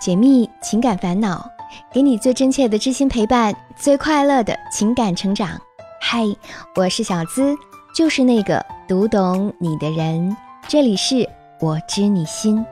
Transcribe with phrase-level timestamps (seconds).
[0.00, 1.46] 解密情感烦恼，
[1.92, 5.60] 给你最真切的知心陪伴，最快乐的情感成长。
[6.00, 6.24] 嗨，
[6.74, 7.54] 我是小资，
[7.94, 10.34] 就是那个读懂你的人。
[10.66, 11.28] 这里是
[11.60, 12.64] 我知你心。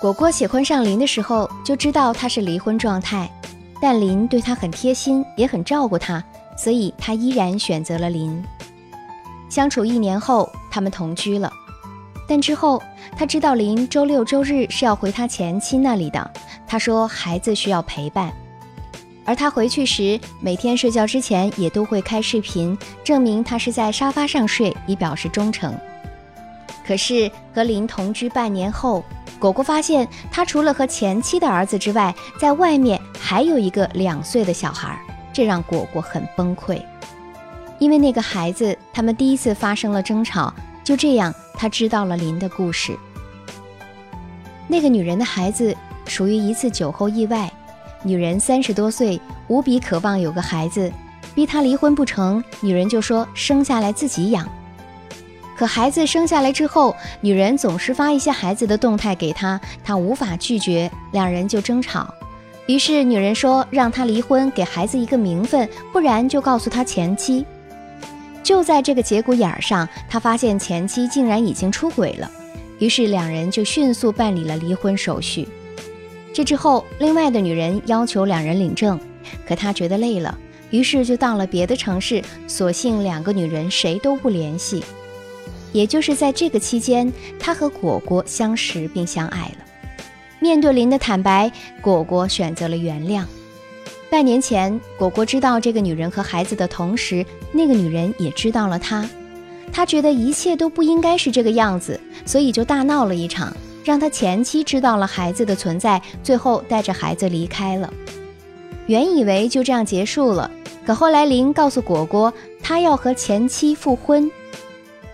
[0.00, 3.30] 果果喜欢上林的时候，就知道他是离婚状态，
[3.78, 6.24] 但林对他很贴心，也很照顾他，
[6.56, 8.42] 所以他依然选择了林。
[9.50, 11.52] 相处一年后，他们同居了。
[12.28, 12.82] 但之后，
[13.16, 16.30] 他知道林周六周日是要回他前妻那里的。
[16.66, 18.32] 他说孩子需要陪伴，
[19.24, 25.72] 而他回去时，每天睡觉之前也都会开视频，证明他是在沙发上睡，以表示忠诚。
[26.84, 29.04] 可是和林同居半年后，
[29.38, 34.98] 果果发现他除了和前妻的儿子之外，在外面还有一个两岁的小孩，
[35.32, 36.82] 这让果果很崩溃。
[37.78, 40.52] 因为那个孩子，他们第一次发生了争吵。
[40.82, 42.96] 就这样，他知道了林的故事。
[44.68, 45.76] 那个女人的孩子
[46.06, 47.50] 属于一次酒后意外。
[48.02, 50.92] 女人三十多岁，无比渴望有个孩子，
[51.34, 54.48] 逼她离婚不成，女人就说生下来自己养。
[55.56, 62.12] 可孩子生下来之后，女人总是发一些孩子的动态给他，他无法拒绝，两人就争吵。
[62.66, 67.44] 于是女人说让他离婚，给孩子一个名分，不然就告诉他前妻。
[68.46, 72.30] 就在这个节骨眼上，他发现前妻竟然已经出轨了，
[72.78, 75.48] 于是两人就迅速办理了离婚手续。
[76.32, 79.00] 这之后，另外的女人要求两人领证，
[79.48, 80.38] 可他觉得累了，
[80.70, 84.84] 于是就到了别的城市，索性两个女人谁都不联系。
[85.72, 89.56] 也就是在这个期间，他和果果相识并相爱了。
[90.38, 93.24] 面对林的坦白，果果选择了原谅。
[94.08, 99.08] 半年前，果果知道这个女人和孩子的同时，那个女人也知道了他。
[99.72, 107.92] 他觉得一切都不应该是这个样子，所以就大闹了一场，让他前妻知道了孩子的存在，最后带着孩子离开了。
[108.86, 110.48] 原以为就这样结束了，
[110.86, 114.30] 可后来林告诉果果，他要和前妻复婚，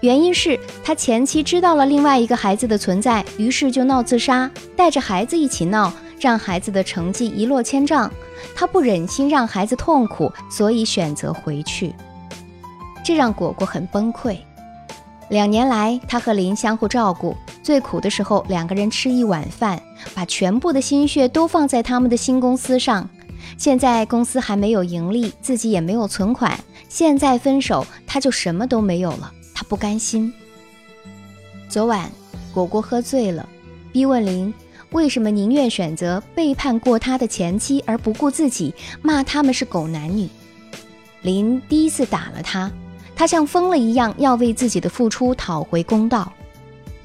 [0.00, 5.90] 原因是他前妻知道了另外一个孩子的存在，于是就闹自杀，带着孩子一起闹。
[6.22, 8.08] 让孩子的成绩一落千丈，
[8.54, 11.92] 他不忍心让孩子痛苦，所以选择回去。
[13.04, 14.38] 这让果果很崩溃。
[15.30, 19.82] 两年来，他和林相互照顾，最苦的时候两个人吃一碗饭，
[20.14, 23.08] 把全部的心血都放在他们的新公司上。
[23.58, 26.56] 现在公司还没有盈利，自己也没有存款，
[26.88, 29.32] 现在分手，他就什么都没有了。
[29.52, 30.32] 他不甘心。
[31.68, 32.08] 昨晚，
[32.54, 33.48] 果果喝醉了，
[33.92, 34.54] 逼问林。
[34.92, 40.28] 为什么宁愿选择背叛过他的前妻而不顾自己，骂他们是狗男女？
[41.22, 42.70] 林第一次打了他，
[43.16, 46.30] 他像疯了一样要为自己的付出讨回公道。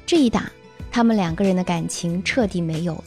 [0.04, 0.50] 这一打，
[0.90, 3.04] 他们两个人的感情彻底没有了。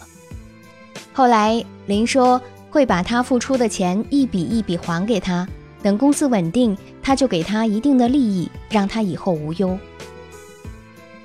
[1.13, 5.48] 后来林说会把他付出的钱一笔一笔还给他，
[5.84, 9.78] 等公司稳定，他就给他一定的利益，让他以后无忧。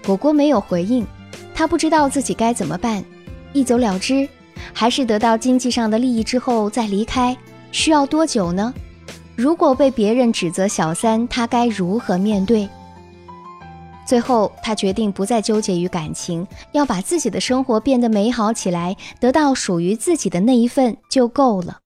[0.04, 1.06] 果果没有回应，
[1.54, 3.02] 他不知道自己该怎么办。
[3.52, 4.28] 一走了之，
[4.74, 7.34] 还是得到经济上的利益之后再离开，
[7.72, 8.72] 需要多久呢？
[9.34, 12.68] 如果被别人指责小三，他该如何面对？
[14.06, 21.78] 最后，他决定不再纠结于感情，要把自己的生活变得美好起来，得到属于自己的那一份就够了。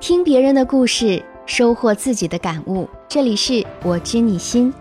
[0.00, 1.24] 听别人的故事。
[1.44, 2.88] 收获自己的感悟。
[3.12, 4.72] 这里是我知你心，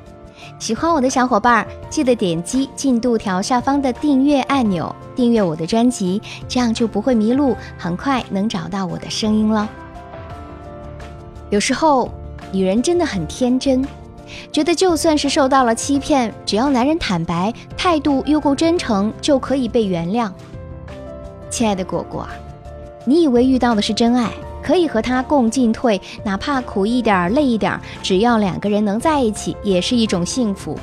[0.58, 9.70] 喜欢我的小伙伴记得点击进度条下方的订阅按钮，订阅我的专辑，这样就不会迷路，很快能找到我的声音了。
[11.50, 12.10] 有时候，
[12.54, 13.86] 女人真的很天真，
[14.50, 20.32] 觉得就算是受到了欺骗，只要男人坦白，态度又够真诚，就可以被原谅。
[21.50, 22.26] 亲爱的果果，
[23.04, 24.32] 你以为遇到的是真爱？
[24.62, 30.78] 可以和他共进退，哪怕苦一点、累一点，只要两个人能在一起，也是一种幸福。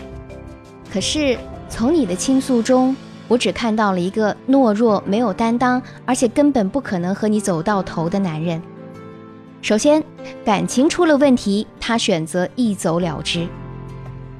[0.93, 1.39] 可是
[1.69, 2.97] 从你的倾诉中，
[3.29, 8.61] 我只看到了一个懦弱、没有担当，而且根本不可能和你走到头的男人。
[9.61, 10.03] 首先，
[10.45, 13.47] 感情出了问题，他选择一走了之。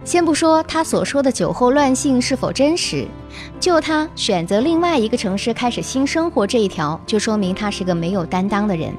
[0.05, 3.07] 先不说他所说的酒后乱性是否真实，
[3.61, 8.95] 就他选择另外一个城市开始新生活这一条，就说明他是个没有担当的人。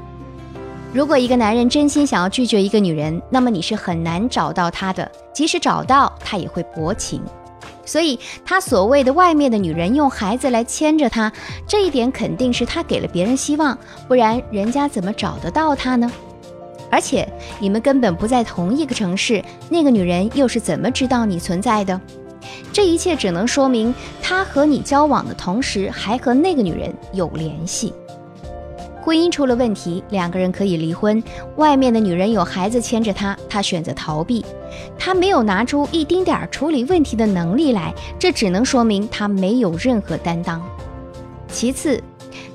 [0.92, 5.10] 如果一个男人真心想要拒绝一个女人，那么你是很难找到他的。
[5.32, 7.22] 即使找到，他也会薄情。
[7.86, 11.32] 所以，他所谓的外面的女人用孩子来牵着他，
[11.68, 13.78] 这一点肯定是他给了别人希望，
[14.08, 16.12] 不然人家怎么找得到他呢？
[16.90, 17.28] 而且
[17.60, 22.02] 你们根本不在同一个城市，那个女人又是怎么知道你存在的？
[22.74, 23.94] 这一切只能说明
[24.24, 27.94] 他和你交往的同时，还和那个女人有联系。
[29.10, 31.24] 婚姻出了问题，两个人可以离婚。
[31.56, 34.46] 外面的女人有孩子牵着他，他选择逃避，
[35.00, 40.62] 他没有拿出一丁点儿处理问题的能力来，这只能说明他没有任何担当。
[41.48, 42.00] 其次，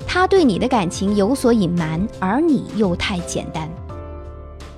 [0.07, 3.69] 他对你的感情有所隐瞒，而你又太简单。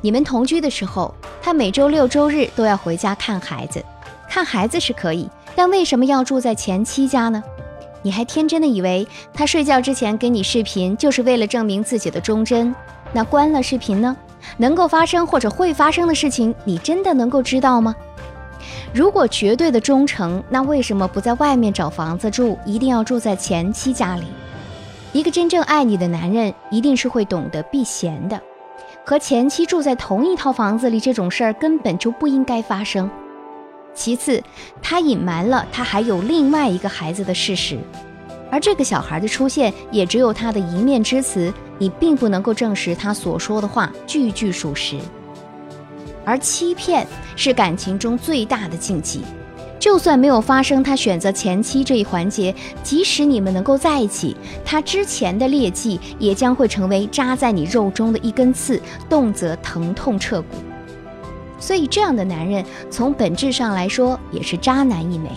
[0.02, 1.14] 你们同居的时候，
[1.44, 3.86] 他每周六周日都要回家看孩子，
[4.28, 7.44] 看孩子是可以，但为什么要住在前妻家呢？
[8.08, 12.74] 你还天真的以为他睡觉之前给你视频就是为了证明自己的忠贞？
[13.12, 14.16] 那关了视频呢？
[14.56, 17.94] 能够发生或者会发生的事情，你真的能够知道吗？
[18.94, 24.24] 如果绝对的忠诚，那为什么不在外面找房子住，一定要住在前妻家里？
[25.12, 28.40] 一个真正爱你的男人，一定是会懂得避嫌的。
[29.04, 33.12] 和前妻住在同一套房子里，这种事儿根本就不应该发生。
[33.98, 34.42] 其次，
[34.80, 37.80] 他隐瞒了他还有另外一个孩子的事实，
[38.52, 44.98] 而这个小孩的出现也只有他的一面之词，你并不能够证实他所说的话句句属实。
[46.24, 49.24] 而欺骗是感情中最大的禁忌，
[49.80, 52.54] 就算没有发生他选择前妻这一环节，
[52.84, 58.80] 即使你们能够在一起，他之前的劣迹也将会成为扎在你肉中的一根刺，
[59.10, 60.48] 动则疼痛彻骨。
[61.60, 65.30] 所以，这样的男人从本质上来说也是渣男一枚，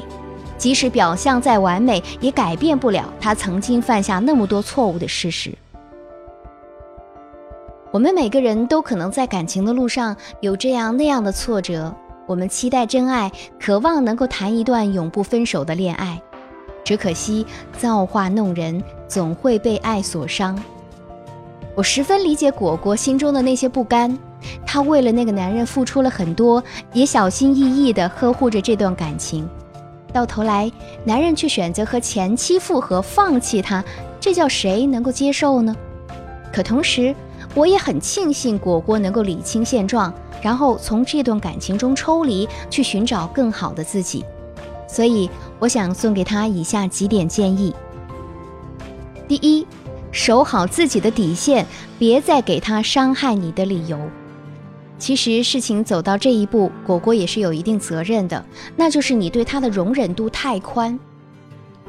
[0.59, 5.53] 即使表象再完美，也改变不了他曾经犯下那么多错误的事实。
[7.91, 11.93] 我们每个人都可能在感情的路上有这样那样的挫折，
[12.27, 16.21] 我们期待真爱，渴望能够谈一段永不分手的恋爱，
[16.85, 17.45] 只可惜
[17.79, 20.57] 造化弄人，总会被爱所伤。
[21.75, 24.17] 我十分理解果果心中的那些不甘。
[24.67, 29.49] 他为了那个男人付出了很多，也小心翼翼地呵护着这段感情，
[30.13, 30.71] 到头来
[31.05, 33.85] 男人却选择和前妻复合，放弃他，
[34.21, 35.75] 这叫谁能够接受呢？
[36.53, 37.15] 可同时，
[37.55, 44.25] 我也很庆幸果果能够理清现状，然后从这段感情中抽离，去寻找更好的自己。
[44.89, 47.73] 所以，我想送给他以下几点建议：
[49.29, 49.65] 第一，
[50.11, 51.65] 守好自己的底线，
[51.97, 53.97] 别再给他伤害你的理由。
[55.01, 58.45] 其实事情走到这一步，果果也是有一定责任的，
[58.77, 60.97] 那就是你对他的容忍度太宽，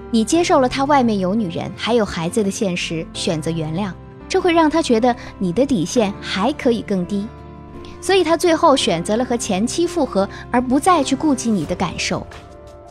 [0.10, 3.92] 你接受了他外面有女人还有孩子的现实，选择原谅，
[4.30, 7.28] 这会让他觉得你的底线还可以更低，
[8.00, 12.26] 所以他最后选择了和前妻复合，而不再去顾及你的感受。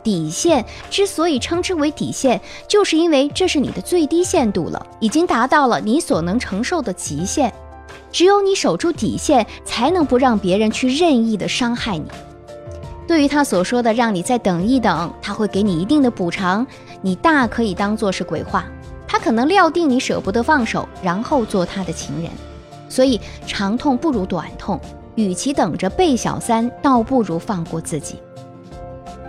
[0.03, 7.51] 底线之所以称之为底线，就是因为这是你的最低限度了，已经达到了你所能承受的极限。
[8.11, 12.05] 只有你守住底线，才能不让别人去任意的伤害你。
[13.07, 16.65] 对于他所说的让你再等一等，他会给你一定的补偿，
[17.01, 18.65] 你大可以当做是鬼话。
[19.07, 22.31] 他可能料定你舍不得放手，然后做他的情人。
[22.87, 24.79] 所以长痛不如短痛，
[25.15, 28.15] 与其等着被小三，倒不如放过自己。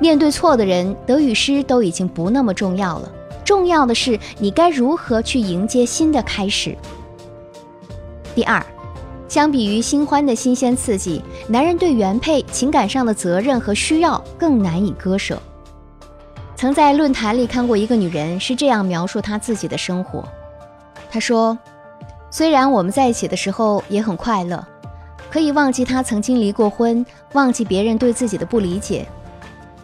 [0.00, 3.10] 面对错的人，得与失都已经不那么重要了，
[3.44, 6.76] 重要的是你该如何去迎接新的开始。
[8.34, 8.64] 第二，
[9.32, 15.40] 相比于新欢的新鲜刺激，男人对原配情感上的责任和需要更难以割舍。
[16.54, 20.22] 曾在论坛里看过一个女人是这样描述她自己的生活：
[21.10, 21.56] 她说，
[22.30, 24.62] 虽然我们在一起的时候也很快乐，
[25.30, 29.08] 可以忘记他曾经离过婚，忘记别人对自己的不理解，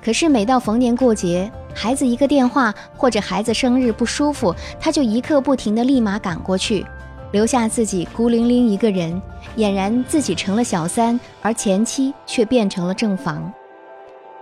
[0.05, 6.85] 可是每到逢年过节，孩子一个电话或者孩子生日不舒服，他就一刻不停的立马赶过去。
[7.31, 9.21] 留下自己孤零零一个人，
[9.57, 13.53] 俨然自己成了小三，而前妻却变成了正房。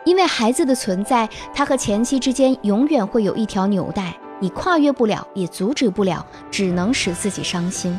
[0.04, 7.98] 因为孩子的存在，他和前妻之间永远会有一条纽带，你跨越不了，也阻止不了，只能使自己伤心。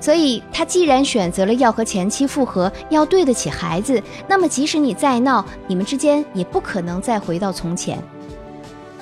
[0.00, 8.02] 所以，他既然选择了要和前妻复合，要对得起孩子，那么即使你再闹，你们之间也不可能再回到从前。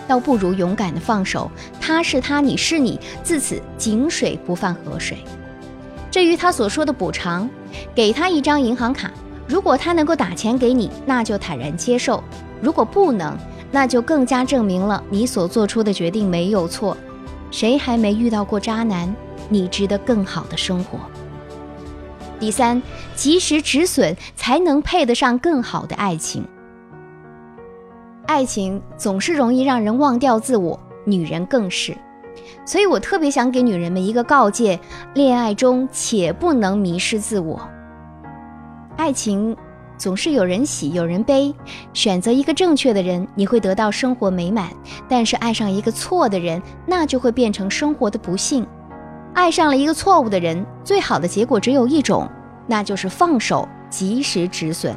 [0.07, 5.19] 倒不如勇敢的放手，他是他，你是你，自此井水不犯河水。
[6.11, 7.49] 至于他所说的补偿，
[7.95, 9.11] 给他一张银行卡，
[9.49, 12.23] 如果他能够打钱给你，那就坦然接受；
[12.61, 13.37] 如果不能，
[13.73, 16.97] 那就更加证明了你所做出的决定没有错。
[17.51, 19.15] 谁还没遇到过渣男？
[19.49, 20.99] 你值得更好的生活。
[22.39, 22.83] 第三，
[23.15, 26.45] 及时止损，才能配得上更好的爱情。
[28.27, 31.95] 爱情总是容易让人忘掉自我，女人更是。
[32.65, 34.79] 所以我特别想给女人们一个告诫：
[35.15, 37.61] 恋爱中且不能迷失自我。
[38.97, 39.57] 爱情
[39.99, 41.55] 总是有人喜有人悲，
[41.93, 44.69] 选择一个正确的人，你会得到生活美满；
[45.09, 48.67] 但是爱上一个错的人，那就会变成生活的不幸。
[49.35, 52.29] 爱上了一个错误的人，最好的结果只有一种，
[52.67, 54.97] 那就是放手，及时止损。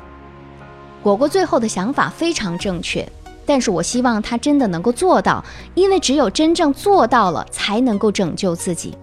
[1.02, 3.08] 果果最后的想法非常正确，
[3.46, 8.98] 但是我希望他真的能够做到，因为只有真正做到了，才能够拯救自己。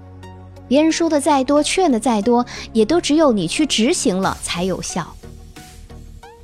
[0.69, 5.15] 别人说的再多，劝的再多，也都只有你去执行了才有效。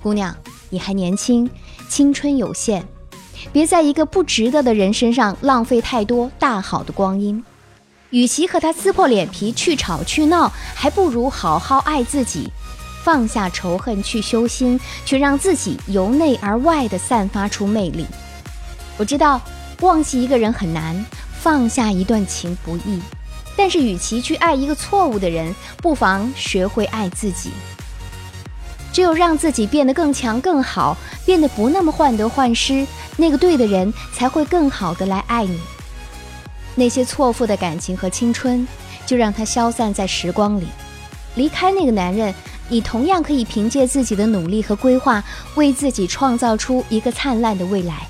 [0.03, 0.35] 姑娘，
[0.71, 1.51] 你还年轻，
[1.89, 2.85] 青春有限，
[3.53, 7.43] 别在一个不值得的人身上浪费太多大好的光阴。
[8.11, 12.51] 与其和他撕破脸皮去吵去闹，还不如好好爱自己，
[13.03, 18.07] 放下仇恨去修心，去让自己由内而外的散发出魅力。
[18.97, 19.41] 我知道
[19.81, 21.05] 忘记一个人很难，
[21.41, 23.01] 放下一段情不易，
[23.57, 27.51] 但是与其去爱一个错误的人，不妨学会爱自己。
[28.93, 35.61] 只有让自己变得更强更好，变得不那么患得患失，那个对的人才会更好的来爱你。
[36.75, 38.67] 那些错付的感情和青春，
[39.07, 40.67] 就让它消散在时光里。
[41.37, 42.35] 离开那个男人，
[42.71, 45.23] 你同样可以凭借自己的努力和规划，
[45.57, 48.07] 为自己创造出一个灿烂的未来。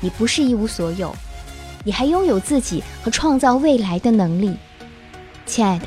[0.00, 1.14] 你不是一无所有，
[1.84, 4.56] 你还拥有自己和创造未来的能力。
[5.46, 5.86] 亲爱的，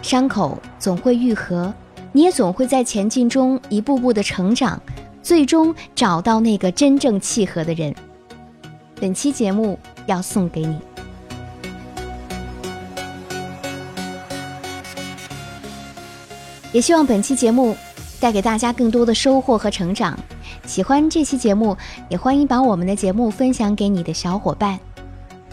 [0.00, 1.72] 伤口总会愈合，
[2.10, 4.80] 你也总会在前进中一步步的成长，
[5.22, 7.94] 最终找到那个真正契合的人。
[8.98, 10.87] 本期节目要送给你。
[16.78, 17.76] 也希望本期节目
[18.20, 20.16] 带给大家更多的收获和成长。
[20.64, 21.76] 喜欢这期节目，
[22.08, 24.78] 也欢迎把我们的节目分享给你的小伙伴。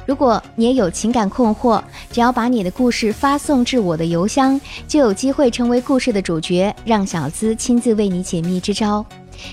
[0.05, 9.03] 如果你也有情感困惑，只要把你的故事发送至我的邮箱，就有机会成为故事的主角，让小资亲自为你解密支招。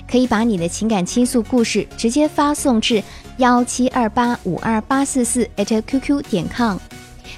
[0.07, 3.03] 可以把你的情感倾诉故事直接发送至
[3.39, 6.77] 幺七二八五二八四四 @QQ 点 com。